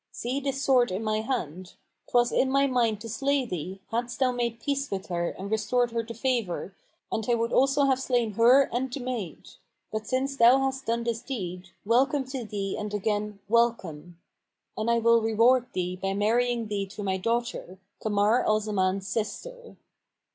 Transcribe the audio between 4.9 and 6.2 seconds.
her and restored her to